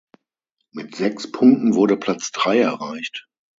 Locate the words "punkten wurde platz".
1.31-2.31